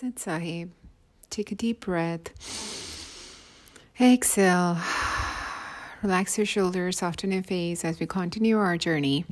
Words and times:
Sat 0.00 0.16
Sahib. 0.16 0.70
Take 1.28 1.50
a 1.50 1.56
deep 1.56 1.80
breath. 1.80 2.30
Exhale. 4.00 4.78
Relax 6.04 6.38
your 6.38 6.46
shoulders, 6.46 6.98
soften 6.98 7.32
your 7.32 7.42
face 7.42 7.84
as 7.84 7.98
we 7.98 8.06
continue 8.06 8.56
our 8.56 8.76
journey. 8.76 9.24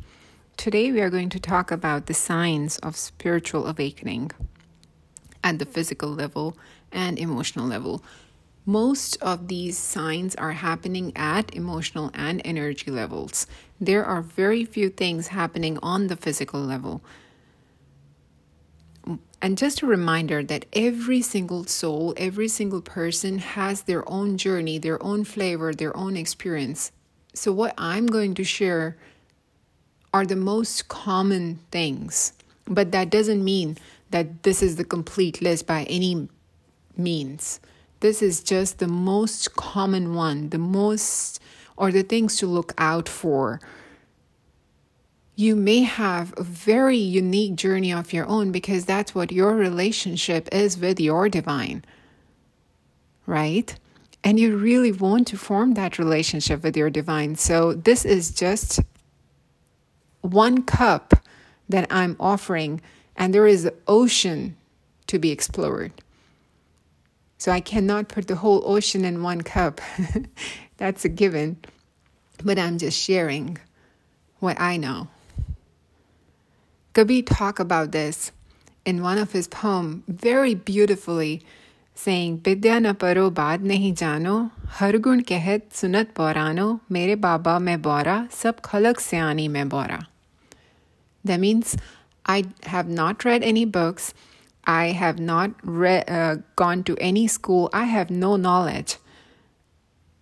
Today, 0.57 0.91
we 0.91 1.01
are 1.03 1.09
going 1.09 1.29
to 1.29 1.39
talk 1.39 1.71
about 1.71 2.07
the 2.07 2.15
signs 2.15 2.79
of 2.79 2.97
spiritual 2.97 3.69
awakening 3.69 4.33
at 5.45 5.61
the 5.61 5.67
physical 5.67 6.09
level 6.09 6.57
and 6.91 7.17
emotional 7.17 7.69
level. 7.69 8.03
Most 8.65 9.23
of 9.23 9.47
these 9.47 9.79
signs 9.79 10.35
are 10.35 10.51
happening 10.51 11.13
at 11.15 11.55
emotional 11.55 12.11
and 12.13 12.43
energy 12.45 12.91
levels. 12.91 13.47
There 13.81 14.05
are 14.05 14.21
very 14.21 14.65
few 14.65 14.89
things 14.89 15.29
happening 15.29 15.79
on 15.81 16.09
the 16.09 16.17
physical 16.17 16.59
level. 16.59 17.03
And 19.43 19.57
just 19.57 19.83
a 19.83 19.87
reminder 19.87 20.43
that 20.43 20.67
every 20.73 21.23
single 21.23 21.65
soul, 21.65 22.15
every 22.17 22.49
single 22.49 22.81
person 22.81 23.39
has 23.39 23.83
their 23.83 24.09
own 24.11 24.39
journey, 24.39 24.79
their 24.79 25.01
own 25.03 25.25
flavor, 25.25 25.73
their 25.73 25.97
own 25.97 26.17
experience. 26.17 26.91
So, 27.35 27.53
what 27.53 27.75
I'm 27.79 28.07
going 28.07 28.35
to 28.35 28.45
share 28.45 28.97
are 30.13 30.27
the 30.27 30.37
most 30.37 30.89
common 30.89 31.61
things, 31.71 32.33
but 32.65 32.91
that 32.93 33.11
doesn't 33.11 33.45
mean 33.45 33.77
that 34.11 34.43
this 34.43 34.63
is 34.63 34.77
the 34.77 34.85
complete 34.85 35.43
list 35.43 35.67
by 35.67 35.85
any 35.85 36.29
means. 36.97 37.61
This 38.01 38.23
is 38.23 38.43
just 38.43 38.79
the 38.79 38.89
most 38.89 39.55
common 39.57 40.15
one, 40.15 40.49
the 40.49 40.59
most, 40.59 41.41
or 41.77 41.93
the 41.93 42.03
things 42.03 42.37
to 42.37 42.47
look 42.47 42.73
out 42.79 43.09
for 43.09 43.61
you 45.39 45.55
may 45.55 45.83
have 45.83 46.33
a 46.39 46.43
very 46.43 46.97
unique 46.97 47.57
journey 47.57 47.93
of 47.93 48.13
your 48.13 48.27
own 48.27 48.51
because 48.53 48.87
that's 48.87 49.15
what 49.15 49.31
your 49.31 49.55
relationship 49.55 50.49
is 50.51 50.79
with 50.79 50.99
your 50.99 51.29
divine, 51.29 51.85
right? 53.27 53.75
And 54.25 54.41
you 54.41 54.57
really 54.57 54.93
want 54.93 55.29
to 55.29 55.37
form 55.37 55.75
that 55.75 55.99
relationship 55.99 56.63
with 56.63 56.75
your 56.75 56.89
divine. 56.89 57.37
So, 57.37 57.75
this 57.75 58.07
is 58.07 58.31
just 58.31 58.81
one 60.23 60.63
cup 60.63 61.13
that 61.69 61.87
I'm 61.91 62.17
offering, 62.19 62.81
and 63.15 63.35
there 63.35 63.47
is 63.47 63.67
an 63.67 63.75
ocean 63.87 64.57
to 65.07 65.19
be 65.19 65.31
explored. 65.31 65.93
So, 67.37 67.53
I 67.53 67.61
cannot 67.61 68.09
put 68.09 68.27
the 68.27 68.37
whole 68.37 68.63
ocean 68.65 69.05
in 69.05 69.23
one 69.23 69.43
cup. 69.43 69.83
that's 70.79 71.05
a 71.05 71.11
given. 71.11 71.59
But 72.43 72.59
I'm 72.59 72.79
just 72.79 72.99
sharing 72.99 73.59
what 74.41 74.59
I 74.59 74.79
know. 74.79 75.09
Kabir 76.97 77.25
talked 77.25 77.61
about 77.61 77.93
this 77.93 78.33
in 78.87 79.03
one 79.03 79.19
of 79.19 79.33
his 79.33 79.49
poems 79.49 80.03
very 80.09 80.55
beautifully, 80.55 81.43
saying, 81.95 82.41
na 82.47 82.95
paro 82.95 83.31
baad 83.31 83.61
nahi 83.61 83.93
jano, 83.95 84.51
har 84.79 84.97
gun 84.97 85.23
kehet 85.23 85.65
sunat 85.81 86.15
borano, 86.15 86.81
mere 86.89 87.15
baba 87.15 87.61
me 87.61 87.77
bora, 87.77 88.29
sab 88.31 88.63
khalak 88.63 88.97
seani 88.97 89.51
me 89.51 89.65
bora. 89.65 90.09
That 91.23 91.39
means 91.39 91.77
I 92.25 92.45
have 92.63 92.89
not 92.89 93.27
read 93.27 93.43
any 93.43 93.67
books. 93.67 94.15
I 94.65 94.93
have 94.93 95.19
not 95.19 95.51
read, 95.63 96.09
uh, 96.09 96.37
gone 96.57 96.83
to 96.85 96.97
any 96.97 97.27
school. 97.27 97.69
I 97.75 97.85
have 97.85 98.09
no 98.09 98.37
knowledge. 98.37 98.97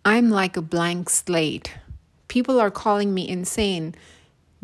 I'm 0.05 0.29
like 0.29 0.57
a 0.57 0.61
blank 0.75 1.09
slate. 1.09 1.73
People 2.27 2.59
are 2.59 2.73
calling 2.73 3.15
me 3.15 3.29
insane 3.29 3.95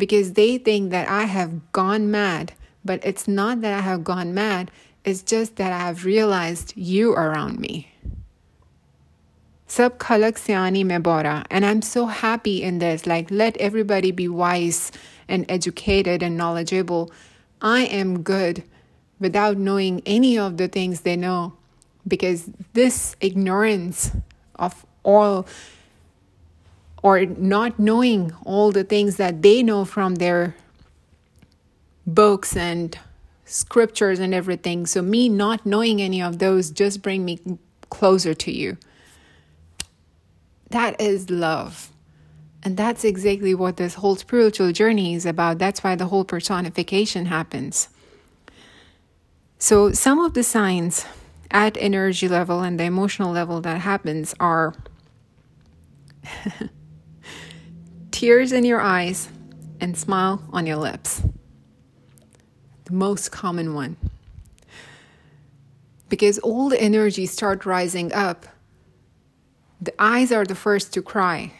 because 0.01 0.33
they 0.33 0.59
think 0.59 0.91
that 0.91 1.09
I 1.09 1.25
have 1.25 1.71
gone 1.71 2.11
mad. 2.11 2.55
But 2.85 3.05
it's 3.05 3.29
not 3.29 3.61
that 3.61 3.75
I 3.75 3.83
have 3.83 4.03
gone 4.03 4.35
mad, 4.35 4.71
it's 5.05 5.23
just 5.23 5.57
that 5.57 5.73
I 5.73 5.79
have 5.79 6.05
realized 6.05 6.73
you 6.77 7.13
around 7.13 7.61
me. 7.61 7.93
Sab 9.67 9.99
khalak 9.99 10.35
siani 10.35 10.85
me 10.85 10.99
bora. 10.99 11.45
And 11.51 11.65
I'm 11.65 11.83
so 11.83 12.07
happy 12.07 12.63
in 12.63 12.81
this. 12.81 13.07
Like, 13.07 13.31
let 13.31 13.57
everybody 13.59 14.11
be 14.11 14.29
wise 14.29 14.91
and 15.29 15.47
educated 15.49 16.23
and 16.23 16.37
knowledgeable. 16.37 17.13
I 17.63 17.83
am 17.83 18.23
good 18.23 18.65
without 19.21 19.59
knowing 19.59 20.03
any 20.07 20.39
of 20.39 20.57
the 20.57 20.67
things 20.67 21.03
they 21.03 21.17
know 21.17 21.53
because 22.09 22.51
this 22.73 23.15
ignorance 23.21 24.11
of 24.57 24.85
all 25.03 25.47
or 27.03 27.25
not 27.25 27.79
knowing 27.79 28.33
all 28.45 28.73
the 28.73 28.85
things 28.85 29.17
that 29.17 29.43
they 29.43 29.63
know 29.63 29.85
from 29.85 30.17
their 30.17 30.55
books 32.07 32.57
and 32.57 32.99
scriptures 33.45 34.19
and 34.19 34.35
everything. 34.35 34.87
So 34.87 35.03
me 35.03 35.29
not 35.29 35.65
knowing 35.67 36.01
any 36.01 36.23
of 36.23 36.39
those 36.39 36.71
just 36.71 37.03
bring 37.03 37.25
me 37.25 37.41
closer 37.89 38.35
to 38.35 38.53
you. 38.53 38.77
That 40.71 41.01
is 41.01 41.31
love. 41.31 41.91
And 42.63 42.77
that's 42.77 43.05
exactly 43.05 43.55
what 43.55 43.77
this 43.77 43.95
whole 43.95 44.17
spiritual 44.17 44.73
journey 44.73 45.15
is 45.15 45.25
about. 45.25 45.59
That's 45.59 45.83
why 45.83 45.95
the 45.95 46.07
whole 46.07 46.25
personification 46.25 47.27
happens. 47.27 47.89
So 49.59 49.93
some 49.93 50.21
of 50.21 50.35
the 50.35 50.43
signs 50.43 51.07
at 51.51 51.77
energy 51.79 52.29
level 52.29 52.61
and 52.61 52.79
the 52.79 52.85
emotional 52.85 53.33
level 53.33 53.61
that 53.63 53.81
happens 53.81 54.35
are 54.39 54.75
tears 58.21 58.53
in 58.53 58.67
your 58.67 58.83
eyes, 58.83 59.31
and 59.81 59.97
smile 59.97 60.43
on 60.53 60.67
your 60.67 60.77
lips. 60.77 61.23
The 62.85 62.93
most 62.93 63.33
common 63.33 63.73
one. 63.73 63.97
Because 66.11 66.39
all 66.41 66.69
the 66.69 66.79
energy 66.79 67.25
start 67.25 67.65
rising 67.65 68.13
up. 68.13 68.45
The 69.81 69.95
eyes 69.99 70.33
are 70.33 70.45
the 70.45 70.55
first 70.55 70.93
to 70.93 71.01
cry. 71.01 71.53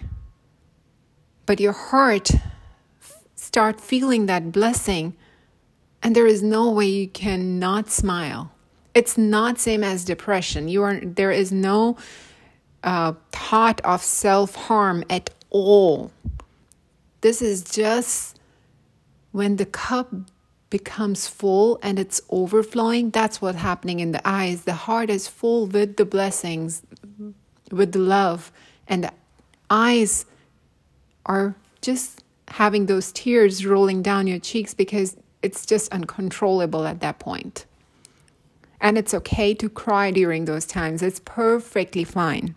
But 1.47 1.61
your 1.61 1.73
heart 1.73 2.31
start 3.35 3.81
feeling 3.81 4.27
that 4.27 4.53
blessing 4.53 5.17
and 6.03 6.15
there 6.15 6.27
is 6.27 6.43
no 6.43 6.71
way 6.71 6.89
you 6.89 7.09
cannot 7.09 7.89
smile. 7.89 8.53
It's 8.93 9.17
not 9.17 9.59
same 9.59 9.83
as 9.83 10.05
depression. 10.05 10.69
You 10.69 10.83
are 10.83 11.01
there 11.03 11.31
is 11.31 11.53
no 11.53 11.97
uh, 12.85 13.15
thought 13.33 13.81
of 13.81 14.03
self 14.03 14.55
harm 14.55 15.05
at 15.09 15.31
all. 15.49 16.11
This 17.21 17.43
is 17.43 17.63
just 17.63 18.39
when 19.33 19.57
the 19.57 19.67
cup 19.67 20.13
becomes 20.71 21.27
full 21.27 21.79
and 21.83 21.99
it's 21.99 22.21
overflowing. 22.31 23.11
That's 23.11 23.43
what's 23.43 23.59
happening 23.59 24.01
in 24.01 24.13
the 24.13 24.27
eyes. 24.27 24.65
The 24.65 24.75
heart 24.75 25.11
is 25.11 25.29
full 25.29 25.67
with 25.67 25.97
the 25.97 26.05
blessings, 26.05 26.83
with 27.71 27.93
the 27.93 27.99
love, 27.99 28.53
and 28.87 29.05
the 29.05 29.13
eyes 29.69 30.27
are 31.27 31.55
just 31.83 32.23
having 32.49 32.87
those 32.87 33.13
tears 33.13 33.67
rolling 33.67 34.03
down 34.03 34.27
your 34.27 34.39
cheeks 34.39 34.75
because 34.75 35.17
it's 35.43 35.67
just 35.67 35.93
uncontrollable 35.93 36.87
at 36.87 37.01
that 37.01 37.19
point. 37.19 37.67
And 38.81 38.97
it's 38.97 39.13
okay 39.13 39.53
to 39.55 39.69
cry 39.69 40.11
during 40.11 40.47
those 40.47 40.65
times, 40.65 41.03
it's 41.03 41.21
perfectly 41.21 42.05
fine 42.05 42.55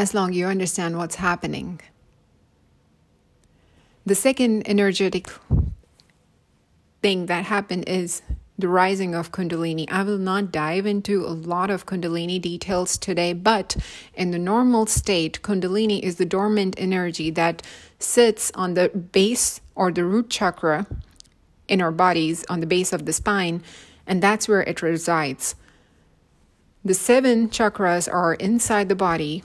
as 0.00 0.14
long 0.14 0.32
you 0.32 0.46
understand 0.46 0.96
what's 0.96 1.16
happening. 1.16 1.78
The 4.06 4.14
second 4.14 4.66
energetic 4.66 5.28
thing 7.02 7.26
that 7.26 7.44
happened 7.44 7.84
is 7.86 8.22
the 8.58 8.68
rising 8.68 9.14
of 9.14 9.32
Kundalini. 9.32 9.86
I 9.90 10.02
will 10.02 10.16
not 10.16 10.50
dive 10.50 10.86
into 10.86 11.26
a 11.26 11.36
lot 11.54 11.68
of 11.68 11.84
Kundalini 11.84 12.40
details 12.40 12.96
today, 12.96 13.34
but 13.34 13.76
in 14.14 14.30
the 14.30 14.38
normal 14.38 14.86
state, 14.86 15.42
Kundalini 15.42 16.00
is 16.00 16.16
the 16.16 16.24
dormant 16.24 16.74
energy 16.78 17.28
that 17.28 17.60
sits 17.98 18.50
on 18.54 18.72
the 18.72 18.88
base 18.88 19.60
or 19.74 19.92
the 19.92 20.06
root 20.06 20.30
chakra 20.30 20.86
in 21.68 21.82
our 21.82 21.92
bodies, 21.92 22.46
on 22.48 22.60
the 22.60 22.66
base 22.66 22.94
of 22.94 23.04
the 23.04 23.12
spine, 23.12 23.62
and 24.06 24.22
that's 24.22 24.48
where 24.48 24.62
it 24.62 24.80
resides. 24.80 25.54
The 26.82 26.94
seven 26.94 27.50
chakras 27.50 28.10
are 28.10 28.32
inside 28.34 28.88
the 28.88 28.96
body, 28.96 29.44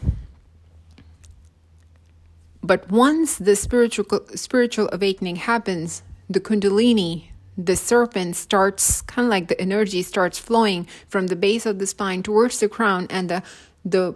but 2.67 2.91
once 2.91 3.37
the 3.37 3.55
spiritual 3.55 4.05
spiritual 4.35 4.89
awakening 4.91 5.37
happens, 5.37 6.03
the 6.29 6.41
kundalini, 6.41 7.29
the 7.57 7.77
serpent 7.77 8.35
starts 8.35 9.01
kind 9.03 9.25
of 9.25 9.29
like 9.29 9.47
the 9.47 9.59
energy 9.59 10.03
starts 10.03 10.37
flowing 10.37 10.85
from 11.07 11.27
the 11.27 11.37
base 11.37 11.65
of 11.65 11.79
the 11.79 11.87
spine 11.87 12.21
towards 12.21 12.59
the 12.59 12.67
crown 12.67 13.07
and 13.09 13.29
the 13.29 13.41
the 13.85 14.15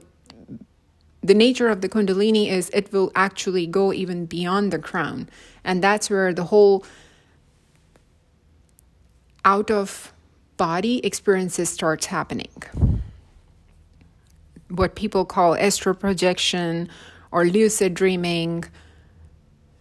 the 1.23 1.33
nature 1.33 1.69
of 1.69 1.79
the 1.79 1.87
kundalini 1.87 2.49
is 2.49 2.69
it 2.73 2.91
will 2.91 3.11
actually 3.15 3.65
go 3.67 3.93
even 3.93 4.25
beyond 4.25 4.73
the 4.73 4.79
crown. 4.79 5.29
And 5.63 5.81
that's 5.81 6.09
where 6.09 6.33
the 6.33 6.45
whole 6.45 6.83
out 9.45 9.71
of 9.71 10.11
body 10.57 10.99
experiences 11.05 11.69
starts 11.69 12.07
happening. 12.07 12.51
What 14.67 14.95
people 14.95 15.23
call 15.23 15.55
astral 15.55 15.95
projection 15.95 16.89
or 17.31 17.45
lucid 17.45 17.93
dreaming, 17.93 18.65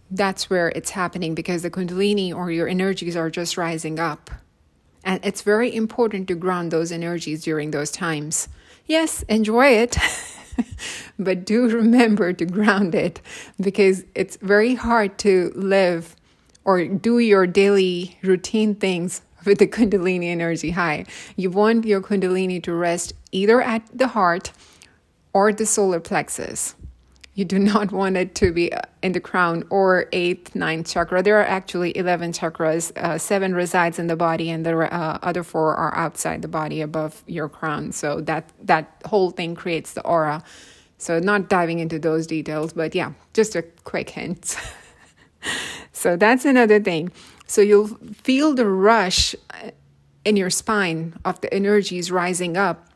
that's 0.09 0.49
where 0.49 0.69
it's 0.69 0.91
happening 0.91 1.35
because 1.35 1.61
the 1.61 1.71
Kundalini 1.71 2.33
or 2.33 2.51
your 2.51 2.67
energies 2.67 3.15
are 3.15 3.29
just 3.29 3.57
rising 3.57 3.99
up. 3.99 4.29
And 5.03 5.23
it's 5.25 5.41
very 5.41 5.73
important 5.73 6.27
to 6.27 6.35
ground 6.35 6.71
those 6.71 6.91
energies 6.91 7.43
during 7.43 7.71
those 7.71 7.91
times. 7.91 8.47
Yes, 8.85 9.23
enjoy 9.23 9.67
it. 9.67 9.97
but 11.19 11.45
do 11.45 11.69
remember 11.69 12.33
to 12.33 12.45
ground 12.45 12.93
it 12.93 13.21
because 13.59 14.03
it's 14.15 14.37
very 14.37 14.75
hard 14.75 15.17
to 15.19 15.51
live 15.55 16.15
or 16.63 16.85
do 16.85 17.19
your 17.19 17.47
daily 17.47 18.17
routine 18.21 18.75
things 18.75 19.21
with 19.45 19.57
the 19.57 19.67
Kundalini 19.67 20.25
energy 20.25 20.71
high. 20.71 21.05
You 21.35 21.49
want 21.49 21.85
your 21.85 22.01
Kundalini 22.01 22.61
to 22.63 22.73
rest 22.73 23.13
either 23.31 23.61
at 23.61 23.87
the 23.93 24.09
heart 24.09 24.51
or 25.33 25.51
the 25.51 25.65
solar 25.65 25.99
plexus. 25.99 26.75
You 27.41 27.45
do 27.45 27.57
not 27.57 27.91
want 27.91 28.17
it 28.17 28.35
to 28.35 28.51
be 28.51 28.71
in 29.01 29.13
the 29.13 29.19
crown 29.19 29.63
or 29.71 30.05
eighth, 30.11 30.53
ninth 30.53 30.87
chakra. 30.87 31.23
There 31.23 31.39
are 31.39 31.43
actually 31.43 31.97
11 31.97 32.33
chakras. 32.33 32.95
Uh, 32.95 33.17
seven 33.17 33.55
resides 33.55 33.97
in 33.97 34.05
the 34.05 34.15
body, 34.15 34.51
and 34.51 34.63
the 34.63 34.77
uh, 34.77 35.17
other 35.23 35.41
four 35.41 35.75
are 35.75 35.91
outside 35.97 36.43
the 36.43 36.47
body 36.47 36.81
above 36.81 37.23
your 37.25 37.49
crown. 37.49 37.93
So 37.93 38.21
that, 38.21 38.51
that 38.61 39.01
whole 39.05 39.31
thing 39.31 39.55
creates 39.55 39.93
the 39.93 40.05
aura. 40.05 40.43
So, 40.99 41.17
not 41.17 41.49
diving 41.49 41.79
into 41.79 41.97
those 41.97 42.27
details, 42.27 42.73
but 42.73 42.93
yeah, 42.93 43.13
just 43.33 43.55
a 43.55 43.63
quick 43.85 44.11
hint. 44.11 44.55
so, 45.91 46.15
that's 46.15 46.45
another 46.45 46.79
thing. 46.79 47.11
So, 47.47 47.61
you'll 47.61 47.87
feel 48.21 48.53
the 48.53 48.67
rush 48.67 49.33
in 50.23 50.37
your 50.37 50.51
spine 50.51 51.15
of 51.25 51.41
the 51.41 51.51
energies 51.51 52.11
rising 52.11 52.55
up 52.55 52.90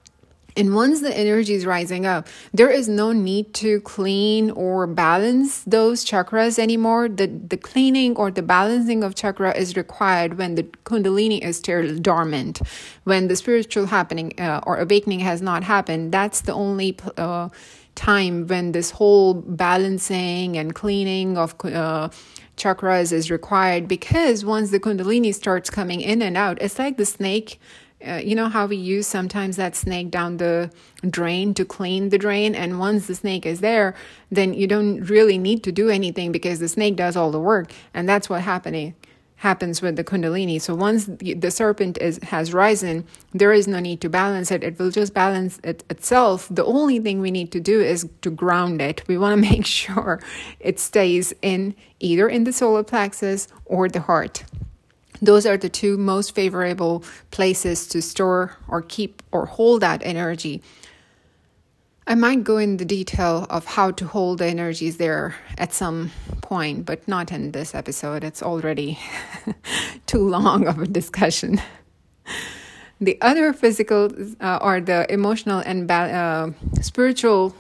and 0.58 0.74
once 0.74 1.02
the 1.02 1.16
energy 1.16 1.54
is 1.54 1.66
rising 1.66 2.06
up, 2.06 2.28
there 2.54 2.70
is 2.70 2.88
no 2.88 3.12
need 3.12 3.54
to 3.56 3.82
clean 3.82 4.52
or 4.52 4.88
balance 4.88 5.64
those 5.64 6.06
chakras 6.06 6.58
anymore. 6.58 7.10
The, 7.10 7.28
the 7.28 7.58
cleaning 7.58 8.16
or 8.16 8.32
the 8.32 8.42
balancing 8.42 9.04
of 9.04 9.16
chakra 9.16 9.56
is 9.56 9.76
required 9.76 10.38
when 10.38 10.56
the 10.56 10.64
kundalini 10.64 11.44
is 11.44 11.58
still 11.58 11.98
dormant. 11.98 12.62
When 13.04 13.28
the 13.28 13.36
spiritual 13.36 13.88
happening 13.88 14.34
uh, 14.40 14.62
or 14.66 14.78
awakening 14.78 15.20
has 15.22 15.42
not 15.42 15.64
happened, 15.64 16.14
that's 16.14 16.42
the 16.42 16.54
only 16.54 16.98
uh, 17.18 17.50
time 17.96 18.48
when 18.48 18.72
this 18.72 18.92
whole 18.92 19.34
balancing 19.34 20.58
and 20.58 20.74
cleaning 20.74 21.38
of 21.38 21.54
uh, 21.66 22.10
chakras 22.56 23.12
is 23.12 23.30
required 23.30 23.88
because 23.88 24.46
once 24.46 24.72
the 24.72 24.80
kundalini 24.80 25.34
starts 25.34 25.70
coming 25.70 26.00
in 26.00 26.22
and 26.22 26.38
out, 26.38 26.62
it's 26.62 26.80
like 26.80 26.96
the 26.98 27.06
snake 27.06 27.60
uh, 28.06 28.22
you 28.24 28.36
know 28.36 28.50
how 28.50 28.66
we 28.66 28.76
use 28.76 29.08
sometimes 29.08 29.56
that 29.56 29.76
snake 29.76 30.12
down 30.12 30.38
the 30.38 30.72
drain 31.10 31.54
to 31.54 31.66
clean 31.66 32.10
the 32.10 32.18
drain? 32.18 32.56
And 32.56 32.80
once 32.80 33.08
the 33.08 33.16
snake 33.16 33.46
is 33.46 33.62
there 33.62 33.96
then 34.32 34.54
you 34.54 34.68
don't 34.68 35.04
really 35.04 35.38
need 35.38 35.64
to 35.64 35.72
do 35.72 35.90
anything 35.90 36.32
because 36.32 36.60
the 36.60 36.68
snake 36.68 36.96
does 36.96 37.16
all 37.16 37.32
the 37.32 37.40
work. 37.40 37.72
And 37.94 38.08
that's 38.08 38.30
what 38.30 38.42
happening 38.42 38.96
happens 39.38 39.82
with 39.82 39.96
the 39.96 40.04
kundalini. 40.04 40.62
So 40.62 40.74
once 40.74 41.06
the 41.06 41.52
serpent 41.52 41.98
is 42.00 42.20
has 42.24 42.54
risen 42.54 43.06
there 43.34 43.52
is 43.52 43.68
no 43.68 43.80
need 43.80 44.02
to 44.02 44.10
balance 44.10 44.50
it. 44.52 44.64
It 44.64 44.80
will 44.80 44.92
just 44.92 45.14
balance 45.14 45.60
it 45.64 45.84
itself. 45.90 46.48
The 46.50 46.66
only 46.66 47.00
thing 47.00 47.20
we 47.20 47.32
need 47.32 47.52
to 47.52 47.60
do 47.60 47.82
is 47.82 48.08
to 48.22 48.30
ground 48.32 48.82
it. 48.82 49.04
We 49.08 49.18
want 49.18 49.34
to 49.36 49.50
make 49.52 49.66
sure 49.66 50.22
it 50.60 50.80
stays 50.80 51.34
in 51.42 51.76
either 52.00 52.28
in 52.30 52.46
the 52.46 52.54
solar 52.54 52.84
plexus 52.84 53.48
or 53.66 53.90
the 53.90 54.02
heart 54.02 54.44
those 55.22 55.46
are 55.46 55.58
the 55.58 55.70
two 55.70 55.98
most 55.98 56.36
favorable 56.36 57.04
places 57.32 57.88
to 57.88 58.02
store 58.02 58.58
or 58.68 58.82
keep 58.82 59.22
or 59.32 59.46
hold 59.46 59.82
that 59.82 60.02
energy. 60.04 60.62
I 62.08 62.14
might 62.14 62.44
go 62.44 62.58
in 62.58 62.78
the 62.78 62.86
detail 62.86 63.48
of 63.50 63.66
how 63.66 63.90
to 63.92 64.06
hold 64.06 64.38
the 64.38 64.46
energies 64.46 64.98
there 64.98 65.36
at 65.58 65.74
some 65.74 66.12
point, 66.42 66.86
but 66.86 67.08
not 67.08 67.32
in 67.32 67.52
this 67.52 67.74
episode. 67.74 68.24
It's 68.24 68.44
already 68.44 69.00
too 70.06 70.30
long 70.30 70.68
of 70.68 70.78
a 70.80 70.86
discussion. 70.86 71.60
The 73.02 73.18
other 73.22 73.54
physical 73.54 74.12
uh, 74.40 74.60
or 74.62 74.82
the 74.82 75.12
emotional 75.12 75.60
and 75.66 75.90
uh, 75.90 76.52
spiritual 76.82 77.56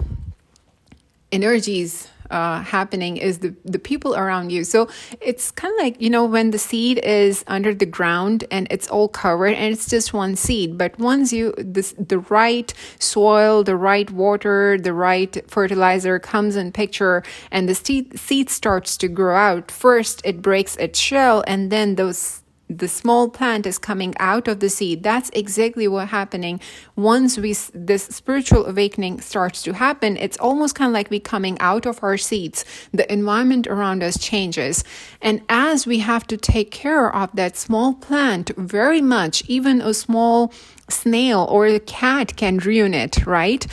energies 1.31 2.09
uh, 2.29 2.61
happening 2.61 3.17
is 3.17 3.39
the, 3.39 3.55
the 3.63 3.79
people 3.79 4.15
around 4.15 4.51
you. 4.51 4.63
So 4.63 4.87
it's 5.21 5.51
kind 5.51 5.73
of 5.73 5.83
like, 5.83 6.01
you 6.01 6.09
know, 6.09 6.25
when 6.25 6.51
the 6.51 6.57
seed 6.57 6.99
is 6.99 7.43
under 7.47 7.73
the 7.73 7.85
ground 7.85 8.45
and 8.51 8.67
it's 8.69 8.87
all 8.87 9.07
covered 9.07 9.53
and 9.53 9.73
it's 9.73 9.89
just 9.89 10.13
one 10.13 10.35
seed. 10.35 10.77
But 10.77 10.97
once 10.99 11.33
you, 11.33 11.53
this, 11.57 11.93
the 11.97 12.19
right 12.19 12.73
soil, 12.99 13.63
the 13.63 13.75
right 13.75 14.09
water, 14.11 14.77
the 14.77 14.93
right 14.93 15.49
fertilizer 15.49 16.19
comes 16.19 16.55
in 16.55 16.71
picture 16.71 17.23
and 17.51 17.67
the 17.69 17.75
seed, 17.75 18.19
seed 18.19 18.49
starts 18.49 18.97
to 18.97 19.07
grow 19.07 19.35
out, 19.35 19.71
first 19.71 20.21
it 20.23 20.41
breaks 20.41 20.75
its 20.77 20.99
shell 20.99 21.43
and 21.47 21.71
then 21.71 21.95
those 21.95 22.41
the 22.69 22.87
small 22.87 23.29
plant 23.29 23.65
is 23.65 23.77
coming 23.77 24.15
out 24.19 24.47
of 24.47 24.59
the 24.59 24.69
seed 24.69 25.03
that's 25.03 25.29
exactly 25.33 25.87
what 25.87 26.07
happening. 26.07 26.59
Once 26.95 27.37
we 27.37 27.53
this 27.73 28.03
spiritual 28.05 28.65
awakening 28.65 29.21
starts 29.21 29.61
to 29.61 29.73
happen 29.73 30.17
it's 30.17 30.37
almost 30.37 30.75
kind 30.75 30.89
of 30.89 30.93
like 30.93 31.09
we 31.09 31.19
coming 31.19 31.57
out 31.59 31.85
of 31.85 32.03
our 32.03 32.17
seeds. 32.17 32.65
The 32.91 33.11
environment 33.11 33.67
around 33.67 34.03
us 34.03 34.17
changes. 34.17 34.83
And 35.21 35.41
as 35.49 35.85
we 35.85 35.99
have 35.99 36.25
to 36.27 36.37
take 36.37 36.71
care 36.71 37.13
of 37.15 37.29
that 37.35 37.55
small 37.55 37.93
plant 37.93 38.51
very 38.57 39.01
much 39.01 39.43
even 39.47 39.81
a 39.81 39.93
small 39.93 40.51
snail 40.89 41.47
or 41.49 41.67
a 41.67 41.79
cat 41.79 42.35
can 42.35 42.57
ruin 42.57 42.93
it 42.93 43.25
right? 43.25 43.65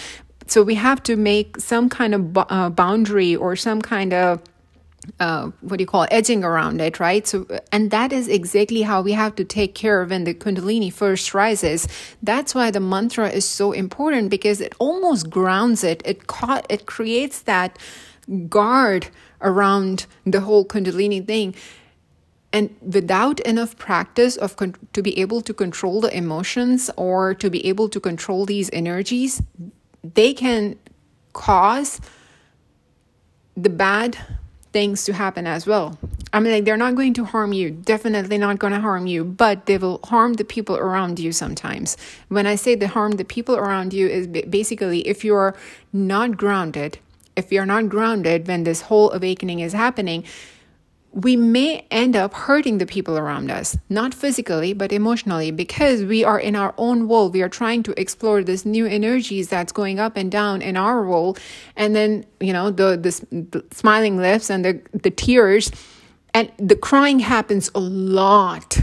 So 0.47 0.63
we 0.63 0.75
have 0.75 1.03
to 1.05 1.17
make 1.17 1.59
some 1.59 1.89
kind 1.89 2.15
of 2.15 2.37
uh, 2.37 2.69
boundary 2.69 3.35
or 3.35 3.57
some 3.57 3.81
kind 3.81 4.13
of 4.13 4.43
uh, 5.19 5.51
what 5.61 5.79
do 5.79 5.83
you 5.83 5.87
call 5.87 6.05
it, 6.05 6.09
edging 6.13 6.45
around 6.45 6.81
it, 6.81 7.01
right? 7.01 7.27
So, 7.27 7.47
and 7.73 7.91
that 7.91 8.13
is 8.13 8.29
exactly 8.29 8.83
how 8.83 9.03
we 9.03 9.13
have 9.13 9.35
to 9.37 9.45
take 9.45 9.75
care 9.75 10.05
when 10.05 10.25
the 10.25 10.35
Kundalini 10.35 10.93
first 10.93 11.35
rises. 11.35 11.89
That's 12.23 12.55
why 12.55 12.71
the 12.71 12.81
mantra 12.81 13.29
is 13.29 13.45
so 13.45 13.73
important 13.73 14.31
because 14.31 14.61
it 14.61 14.75
almost 14.79 15.29
grounds 15.29 15.83
it. 15.83 16.03
It 16.05 16.27
caught, 16.27 16.67
it 16.69 16.87
creates 16.87 17.43
that 17.43 17.79
guard 18.49 19.09
around 19.41 20.07
the 20.25 20.41
whole 20.41 20.65
Kundalini 20.65 21.27
thing. 21.27 21.55
And 22.53 22.75
without 22.81 23.41
enough 23.41 23.79
practice 23.79 24.37
of 24.37 24.57
con- 24.57 24.77
to 24.93 25.03
be 25.03 25.19
able 25.19 25.41
to 25.41 25.55
control 25.55 26.01
the 26.01 26.17
emotions 26.17 26.91
or 26.97 27.35
to 27.35 27.51
be 27.51 27.67
able 27.67 27.89
to 27.89 27.99
control 27.99 28.45
these 28.45 28.69
energies, 28.73 29.43
they 30.03 30.35
can 30.35 30.79
cause 31.33 32.01
the 33.57 33.71
bad 33.71 34.19
things 34.73 35.05
to 35.05 35.13
happen 35.13 35.47
as 35.47 35.67
well. 35.67 35.99
I 36.33 36.41
mean, 36.41 36.53
like, 36.53 36.65
they're 36.65 36.79
not 36.79 36.95
going 36.95 37.13
to 37.15 37.25
harm 37.25 37.53
you, 37.53 37.71
definitely 37.71 38.39
not 38.39 38.59
going 38.59 38.73
to 38.73 38.81
harm 38.81 39.07
you, 39.07 39.23
but 39.25 39.67
they 39.67 39.77
will 39.77 40.01
harm 40.05 40.35
the 40.35 40.45
people 40.45 40.77
around 40.77 41.19
you 41.19 41.31
sometimes. 41.31 41.97
When 42.29 42.47
I 42.47 42.55
say 42.55 42.75
the 42.75 42.89
harm 42.89 43.13
the 43.13 43.25
people 43.25 43.55
around 43.57 43.93
you, 43.93 44.09
is 44.09 44.27
basically 44.27 45.07
if 45.07 45.25
you're 45.25 45.55
not 45.93 46.39
grounded, 46.39 46.99
if 47.37 47.53
you're 47.53 47.67
not 47.67 47.89
grounded 47.91 48.49
when 48.49 48.65
this 48.65 48.83
whole 48.83 49.13
awakening 49.13 49.61
is 49.61 49.75
happening, 49.75 50.25
we 51.13 51.37
may 51.37 51.87
end 51.91 52.17
up 52.17 52.33
hurting 52.33 52.79
the 52.79 52.87
people 52.87 53.19
around 53.19 53.51
us, 53.51 53.77
not 53.89 54.15
physically, 54.15 54.73
but 54.73 54.93
emotionally, 54.93 55.51
because 55.51 56.03
we 56.03 56.25
are 56.25 56.41
in 56.41 56.57
our 56.57 56.75
own 56.79 57.07
world. 57.07 57.35
We 57.35 57.43
are 57.43 57.49
trying 57.49 57.83
to 57.85 58.01
explore 58.01 58.43
this 58.43 58.65
new 58.65 58.87
energies 58.87 59.49
that's 59.49 59.73
going 59.73 60.01
up 60.01 60.17
and 60.17 60.31
down 60.31 60.63
in 60.63 60.77
our 60.77 61.05
world. 61.05 61.39
And 61.77 61.95
then, 61.95 62.25
you 62.41 62.53
know, 62.53 62.71
the, 62.71 62.97
the, 62.97 63.45
the 63.51 63.65
smiling 63.73 64.17
lips 64.17 64.49
and 64.51 64.65
the, 64.65 64.81
the 64.93 65.11
tears 65.11 65.71
and 66.33 66.51
the 66.59 66.77
crying 66.77 67.19
happens 67.19 67.71
a 67.75 67.81
lot. 67.81 68.79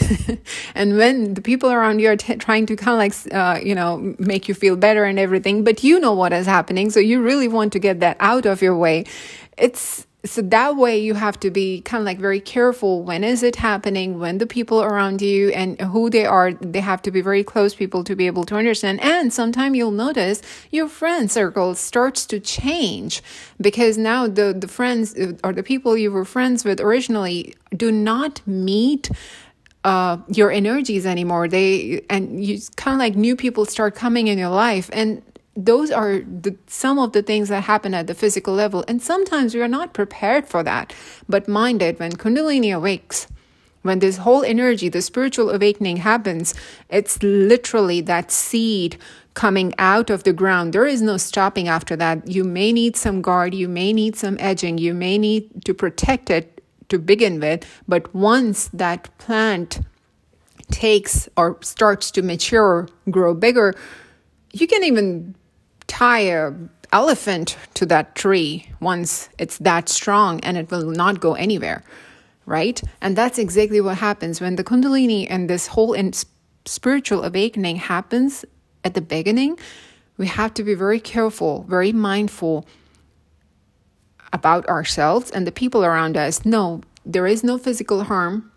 and 0.74 0.96
when 0.96 1.34
the 1.34 1.42
people 1.42 1.70
around 1.70 1.98
you 1.98 2.08
are 2.08 2.16
t- 2.16 2.36
trying 2.36 2.66
to 2.66 2.76
kind 2.76 2.92
of 2.92 2.98
like, 2.98 3.34
uh, 3.34 3.58
you 3.60 3.74
know, 3.74 4.14
make 4.18 4.48
you 4.48 4.54
feel 4.54 4.76
better 4.76 5.04
and 5.04 5.18
everything, 5.18 5.64
but 5.64 5.82
you 5.82 5.98
know 5.98 6.12
what 6.12 6.32
is 6.32 6.46
happening. 6.46 6.88
So 6.90 7.00
you 7.00 7.20
really 7.20 7.48
want 7.48 7.72
to 7.72 7.78
get 7.80 8.00
that 8.00 8.16
out 8.20 8.46
of 8.46 8.62
your 8.62 8.76
way. 8.76 9.04
It's, 9.58 10.06
so 10.24 10.40
that 10.40 10.76
way 10.76 10.98
you 10.98 11.14
have 11.14 11.38
to 11.40 11.50
be 11.50 11.80
kind 11.80 12.00
of 12.00 12.06
like 12.06 12.18
very 12.18 12.40
careful 12.40 13.02
when 13.02 13.24
is 13.24 13.42
it 13.42 13.56
happening 13.56 14.18
when 14.20 14.38
the 14.38 14.46
people 14.46 14.82
around 14.82 15.20
you 15.20 15.48
and 15.50 15.80
who 15.80 16.08
they 16.08 16.24
are 16.24 16.52
they 16.52 16.80
have 16.80 17.02
to 17.02 17.10
be 17.10 17.20
very 17.20 17.42
close 17.42 17.74
people 17.74 18.04
to 18.04 18.14
be 18.14 18.26
able 18.26 18.44
to 18.44 18.54
understand 18.54 19.00
and 19.00 19.32
sometimes 19.32 19.76
you'll 19.76 19.90
notice 19.90 20.40
your 20.70 20.88
friend 20.88 21.30
circle 21.30 21.74
starts 21.74 22.24
to 22.24 22.38
change 22.38 23.22
because 23.60 23.98
now 23.98 24.28
the 24.28 24.54
the 24.56 24.68
friends 24.68 25.14
or 25.42 25.52
the 25.52 25.62
people 25.62 25.96
you 25.96 26.12
were 26.12 26.24
friends 26.24 26.64
with 26.64 26.80
originally 26.80 27.54
do 27.76 27.90
not 27.90 28.40
meet 28.46 29.10
uh, 29.84 30.18
your 30.28 30.50
energies 30.50 31.04
anymore. 31.06 31.48
They 31.48 32.04
and 32.08 32.44
you 32.44 32.60
kind 32.76 32.94
of 32.94 32.98
like 32.98 33.16
new 33.16 33.34
people 33.34 33.64
start 33.64 33.94
coming 33.94 34.28
in 34.28 34.38
your 34.38 34.48
life, 34.48 34.88
and 34.92 35.22
those 35.54 35.90
are 35.90 36.20
the, 36.20 36.56
some 36.66 36.98
of 36.98 37.12
the 37.12 37.22
things 37.22 37.48
that 37.48 37.64
happen 37.64 37.94
at 37.94 38.06
the 38.06 38.14
physical 38.14 38.54
level. 38.54 38.84
And 38.88 39.02
sometimes 39.02 39.54
we 39.54 39.60
are 39.60 39.68
not 39.68 39.92
prepared 39.92 40.48
for 40.48 40.62
that. 40.62 40.94
But 41.28 41.48
mind 41.48 41.82
it, 41.82 42.00
when 42.00 42.12
Kundalini 42.12 42.74
awakes, 42.74 43.26
when 43.82 43.98
this 43.98 44.18
whole 44.18 44.44
energy, 44.44 44.88
the 44.88 45.02
spiritual 45.02 45.50
awakening 45.50 45.98
happens, 45.98 46.54
it's 46.88 47.22
literally 47.22 48.00
that 48.02 48.30
seed 48.30 48.96
coming 49.34 49.74
out 49.78 50.08
of 50.08 50.24
the 50.24 50.32
ground. 50.32 50.72
There 50.72 50.86
is 50.86 51.02
no 51.02 51.16
stopping 51.16 51.68
after 51.68 51.96
that. 51.96 52.28
You 52.28 52.44
may 52.44 52.72
need 52.72 52.96
some 52.96 53.20
guard, 53.22 53.54
you 53.54 53.68
may 53.68 53.92
need 53.92 54.16
some 54.16 54.36
edging, 54.38 54.78
you 54.78 54.94
may 54.94 55.18
need 55.18 55.64
to 55.64 55.74
protect 55.74 56.30
it 56.30 56.62
to 56.88 56.98
begin 56.98 57.40
with. 57.40 57.66
But 57.88 58.14
once 58.14 58.68
that 58.68 59.16
plant 59.18 59.80
takes 60.70 61.28
or 61.36 61.58
starts 61.62 62.10
to 62.12 62.22
mature, 62.22 62.88
grow 63.10 63.34
bigger, 63.34 63.74
you 64.52 64.66
can 64.66 64.84
even 64.84 65.34
a 66.00 66.54
elephant 66.92 67.56
to 67.74 67.86
that 67.86 68.14
tree 68.14 68.68
once 68.80 69.28
it's 69.38 69.58
that 69.58 69.88
strong 69.88 70.40
and 70.40 70.58
it 70.58 70.70
will 70.70 70.90
not 70.90 71.20
go 71.20 71.34
anywhere 71.34 71.82
right? 72.46 72.82
And 73.00 73.16
that's 73.16 73.38
exactly 73.38 73.80
what 73.80 73.98
happens 73.98 74.40
when 74.40 74.56
the 74.56 74.64
kundalini 74.64 75.26
and 75.28 75.48
this 75.48 75.68
whole 75.68 75.92
in 75.92 76.12
spiritual 76.64 77.24
awakening 77.24 77.76
happens 77.76 78.44
at 78.84 78.94
the 78.94 79.00
beginning. 79.00 79.58
We 80.16 80.26
have 80.26 80.54
to 80.54 80.62
be 80.62 80.74
very 80.74 81.00
careful 81.00 81.64
very 81.68 81.92
mindful 81.92 82.66
about 84.32 84.66
ourselves 84.68 85.30
and 85.30 85.46
the 85.46 85.52
people 85.52 85.84
around 85.84 86.16
us. 86.16 86.44
No 86.44 86.82
there 87.04 87.26
is 87.26 87.42
no 87.42 87.58
physical 87.58 88.04
harm 88.04 88.50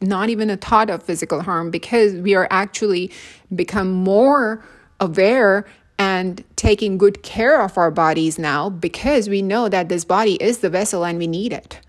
not 0.00 0.28
even 0.30 0.50
a 0.50 0.56
thought 0.56 0.90
of 0.90 1.02
physical 1.02 1.42
harm 1.42 1.70
because 1.70 2.14
we 2.14 2.34
are 2.34 2.48
actually 2.50 3.12
become 3.54 3.92
more 3.92 4.64
aware 4.98 5.64
and 5.98 6.44
taking 6.56 6.98
good 6.98 7.22
care 7.22 7.60
of 7.62 7.78
our 7.78 7.90
bodies 7.90 8.38
now 8.38 8.68
because 8.68 9.28
we 9.28 9.42
know 9.42 9.68
that 9.68 9.88
this 9.88 10.04
body 10.04 10.34
is 10.34 10.58
the 10.58 10.70
vessel 10.70 11.04
and 11.04 11.18
we 11.18 11.26
need 11.26 11.52
it. 11.52 11.80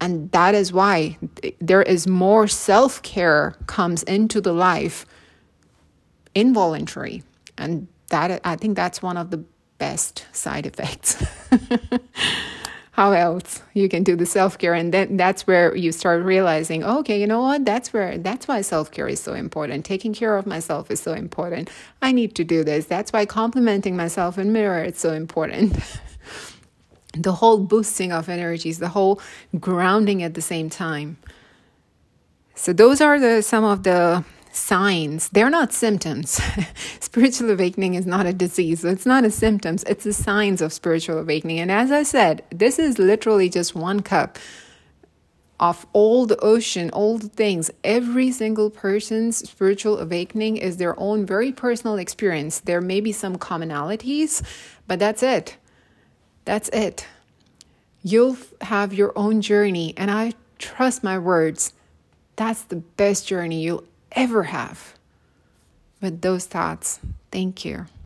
And 0.00 0.30
that 0.32 0.54
is 0.54 0.72
why 0.72 1.18
there 1.60 1.82
is 1.82 2.06
more 2.06 2.46
self-care 2.46 3.56
comes 3.66 4.02
into 4.04 4.40
the 4.40 4.52
life 4.52 5.06
involuntary. 6.34 7.22
And 7.56 7.88
that 8.08 8.40
i 8.44 8.56
think 8.56 8.76
that's 8.76 9.02
one 9.02 9.16
of 9.16 9.30
the 9.30 9.44
best 9.78 10.26
side 10.32 10.66
effects 10.66 11.24
how 12.98 13.12
else 13.12 13.62
you 13.74 13.88
can 13.88 14.02
do 14.02 14.16
the 14.16 14.26
self-care? 14.26 14.74
And 14.74 14.92
then 14.92 15.16
that's 15.16 15.46
where 15.46 15.72
you 15.76 15.92
start 15.92 16.24
realizing 16.24 16.82
okay 16.82 17.20
you 17.20 17.28
know 17.28 17.42
what? 17.42 17.64
That's 17.64 17.92
where 17.92 18.18
that's 18.18 18.48
why 18.48 18.60
self-care 18.60 19.06
is 19.06 19.20
so 19.20 19.34
important. 19.34 19.84
Taking 19.84 20.12
care 20.12 20.36
of 20.36 20.46
myself 20.46 20.90
is 20.90 21.00
so 21.00 21.12
important. 21.12 21.70
I 22.02 22.10
need 22.10 22.34
to 22.34 22.42
do 22.42 22.64
this. 22.64 22.86
That's 22.86 23.12
why 23.12 23.24
complimenting 23.24 23.94
myself 23.96 24.36
in 24.36 24.52
mirror 24.52 24.82
is 24.82 24.98
so 24.98 25.12
important. 25.12 25.78
The 27.14 27.32
whole 27.40 27.58
boosting 27.58 28.12
of 28.12 28.28
energies 28.28 28.78
the 28.78 28.92
whole 28.96 29.20
grounding 29.58 30.22
at 30.22 30.34
the 30.34 30.42
same 30.42 30.68
time. 30.68 31.16
So 32.54 32.72
those 32.72 33.00
are 33.00 33.18
the 33.18 33.42
some 33.42 33.64
of 33.64 33.82
the 33.82 34.24
signs. 34.58 35.28
They're 35.30 35.50
not 35.50 35.72
symptoms. 35.72 36.40
spiritual 37.00 37.50
awakening 37.50 37.94
is 37.94 38.06
not 38.06 38.26
a 38.26 38.32
disease. 38.32 38.84
It's 38.84 39.06
not 39.06 39.24
a 39.24 39.30
symptoms. 39.30 39.84
It's 39.84 40.04
the 40.04 40.12
signs 40.12 40.60
of 40.60 40.72
spiritual 40.72 41.18
awakening. 41.18 41.60
And 41.60 41.70
as 41.70 41.90
I 41.90 42.02
said, 42.02 42.44
this 42.50 42.78
is 42.78 42.98
literally 42.98 43.48
just 43.48 43.74
one 43.74 44.00
cup 44.00 44.38
of 45.60 45.86
all 45.92 46.26
the 46.26 46.38
ocean, 46.38 46.90
all 46.90 47.18
the 47.18 47.28
things. 47.28 47.70
Every 47.82 48.30
single 48.30 48.70
person's 48.70 49.48
spiritual 49.48 49.98
awakening 49.98 50.56
is 50.56 50.76
their 50.76 50.98
own 50.98 51.26
very 51.26 51.52
personal 51.52 51.96
experience. 51.96 52.60
There 52.60 52.80
may 52.80 53.00
be 53.00 53.12
some 53.12 53.38
commonalities, 53.38 54.42
but 54.86 54.98
that's 54.98 55.22
it. 55.22 55.56
That's 56.44 56.68
it. 56.70 57.06
You'll 58.02 58.36
have 58.60 58.94
your 58.94 59.12
own 59.16 59.40
journey, 59.40 59.94
and 59.96 60.10
I 60.10 60.32
trust 60.58 61.02
my 61.02 61.18
words. 61.18 61.72
That's 62.36 62.62
the 62.62 62.76
best 62.76 63.26
journey 63.26 63.62
you'll 63.62 63.84
ever 64.12 64.44
have. 64.44 64.94
With 66.00 66.20
those 66.20 66.46
thoughts, 66.46 67.00
thank 67.30 67.64
you. 67.64 67.88